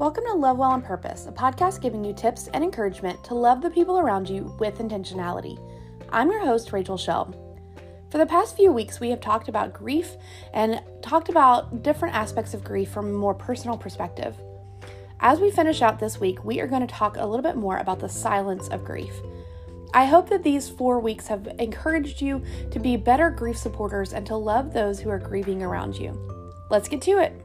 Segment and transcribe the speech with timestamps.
[0.00, 3.60] Welcome to Love Well on Purpose, a podcast giving you tips and encouragement to love
[3.60, 5.60] the people around you with intentionality.
[6.08, 7.36] I'm your host, Rachel Shelb.
[8.10, 10.16] For the past few weeks, we have talked about grief
[10.54, 14.34] and talked about different aspects of grief from a more personal perspective.
[15.20, 17.76] As we finish out this week, we are going to talk a little bit more
[17.76, 19.12] about the silence of grief.
[19.92, 24.26] I hope that these four weeks have encouraged you to be better grief supporters and
[24.28, 26.18] to love those who are grieving around you.
[26.70, 27.44] Let's get to it.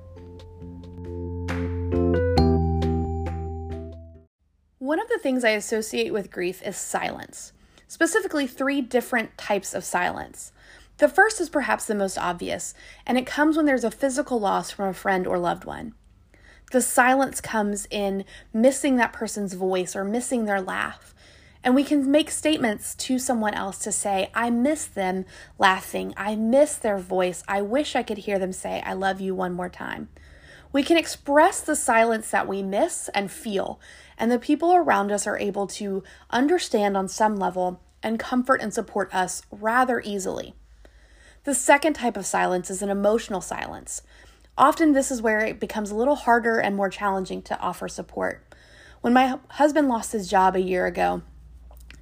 [4.85, 7.53] One of the things I associate with grief is silence,
[7.87, 10.51] specifically, three different types of silence.
[10.99, 14.69] The first is perhaps the most obvious, and it comes when there's a physical loss
[14.69, 15.95] from a friend or loved one.
[16.71, 21.15] The silence comes in missing that person's voice or missing their laugh.
[21.63, 25.25] And we can make statements to someone else to say, I miss them
[25.57, 26.13] laughing.
[26.15, 27.43] I miss their voice.
[27.47, 30.09] I wish I could hear them say, I love you one more time.
[30.75, 33.79] We can express the silence that we miss and feel,
[34.17, 38.73] and the people around us are able to understand on some level and comfort and
[38.73, 40.53] support us rather easily.
[41.45, 44.01] The second type of silence is an emotional silence.
[44.57, 48.43] Often, this is where it becomes a little harder and more challenging to offer support.
[48.99, 51.21] When my husband lost his job a year ago,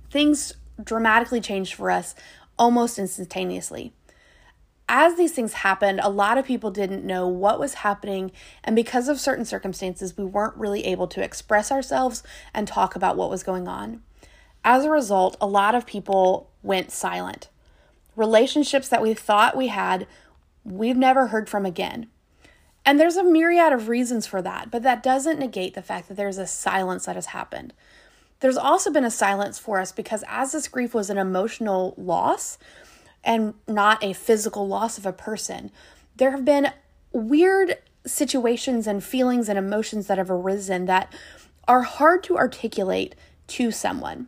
[0.10, 0.52] things
[0.84, 2.16] dramatically changed for us
[2.58, 3.94] almost instantaneously
[4.96, 8.32] as these things happened, a lot of people didn't know what was happening,
[8.64, 12.22] and because of certain circumstances, we weren't really able to express ourselves
[12.54, 14.04] and talk about what was going on.
[14.64, 17.50] As a result, a lot of people went silent.
[18.16, 20.06] Relationships that we thought we had,
[20.64, 22.06] we've never heard from again.
[22.86, 26.18] And there's a myriad of reasons for that, but that doesn't negate the fact that
[26.18, 27.74] there's a silence that has happened.
[28.42, 32.60] There's also been a silence for us because as this grief was an emotional loss,
[33.24, 35.72] and not a physical loss of a person.
[36.16, 36.72] There have been
[37.12, 41.14] weird situations and feelings and emotions that have arisen that
[41.68, 43.16] are hard to articulate
[43.48, 44.28] to someone.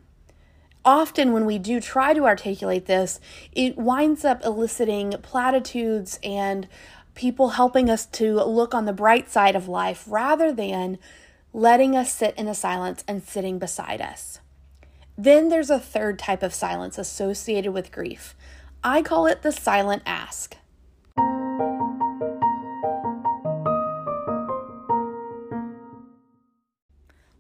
[0.84, 3.20] Often, when we do try to articulate this,
[3.52, 6.68] it winds up eliciting platitudes and
[7.16, 11.00] people helping us to look on the bright side of life rather than
[11.54, 14.40] letting us sit in a silence and sitting beside us.
[15.18, 18.36] Then there's a third type of silence associated with grief,
[18.88, 20.58] I call it the silent ask.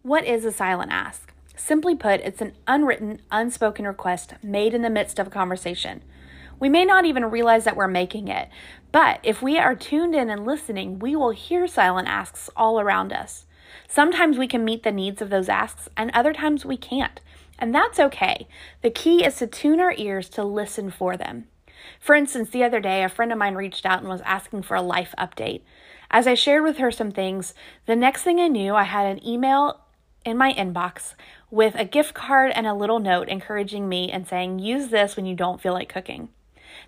[0.01, 1.31] What is a silent ask?
[1.55, 6.01] Simply put, it's an unwritten, unspoken request made in the midst of a conversation.
[6.59, 8.50] We may not even realize that we're making it,
[8.91, 13.13] but if we are tuned in and listening, we will hear silent asks all around
[13.13, 13.45] us.
[13.88, 17.22] Sometimes we can meet the needs of those asks, and other times we can't.
[17.57, 18.47] And that's okay.
[18.81, 21.47] The key is to tune our ears to listen for them.
[21.99, 24.75] For instance, the other day, a friend of mine reached out and was asking for
[24.75, 25.61] a life update.
[26.11, 27.53] As I shared with her some things,
[27.85, 29.81] the next thing I knew, I had an email
[30.23, 31.13] in my inbox
[31.51, 35.25] with a gift card and a little note encouraging me and saying, use this when
[35.25, 36.29] you don't feel like cooking.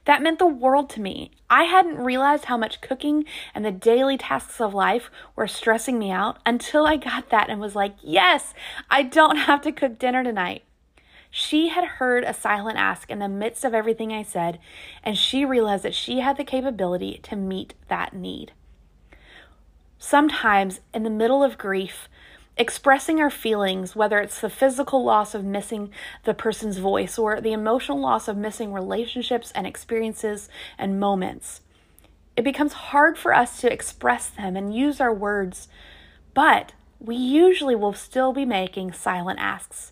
[0.05, 1.31] That meant the world to me.
[1.49, 6.11] I hadn't realized how much cooking and the daily tasks of life were stressing me
[6.11, 8.53] out until I got that and was like, yes,
[8.89, 10.63] I don't have to cook dinner tonight.
[11.29, 14.59] She had heard a silent ask in the midst of everything I said,
[15.03, 18.53] and she realized that she had the capability to meet that need.
[19.99, 22.07] Sometimes, in the middle of grief,
[22.57, 25.91] expressing our feelings, whether it's the physical loss of missing
[26.23, 31.61] the person's voice or the emotional loss of missing relationships and experiences and moments,
[32.35, 35.67] it becomes hard for us to express them and use our words,
[36.33, 39.91] but we usually will still be making silent asks.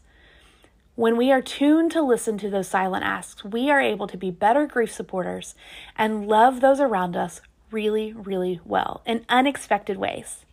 [0.96, 4.32] When we are tuned to listen to those silent asks, we are able to be
[4.32, 5.54] better grief supporters
[5.98, 10.46] and love those around us really, really well in unexpected ways.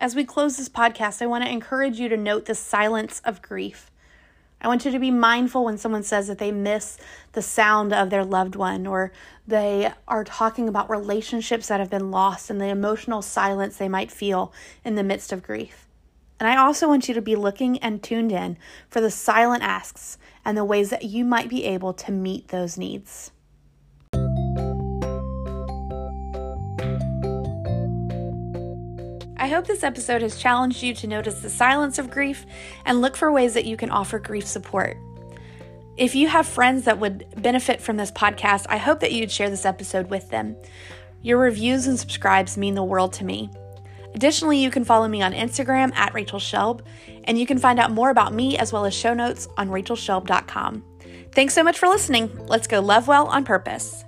[0.00, 3.42] As we close this podcast, I want to encourage you to note the silence of
[3.42, 3.90] grief.
[4.62, 6.96] I want you to be mindful when someone says that they miss
[7.32, 9.12] the sound of their loved one or
[9.46, 14.10] they are talking about relationships that have been lost and the emotional silence they might
[14.10, 14.54] feel
[14.86, 15.86] in the midst of grief.
[16.38, 18.56] And I also want you to be looking and tuned in
[18.88, 22.78] for the silent asks and the ways that you might be able to meet those
[22.78, 23.32] needs.
[29.50, 32.46] Hope this episode has challenged you to notice the silence of grief
[32.84, 34.96] and look for ways that you can offer grief support.
[35.96, 39.50] If you have friends that would benefit from this podcast, I hope that you'd share
[39.50, 40.56] this episode with them.
[41.20, 43.50] Your reviews and subscribes mean the world to me.
[44.14, 46.80] Additionally, you can follow me on Instagram at Rachel Shelb,
[47.24, 50.84] and you can find out more about me as well as show notes on rachelshelb.com.
[51.32, 52.30] Thanks so much for listening.
[52.46, 54.04] Let's go love well on purpose.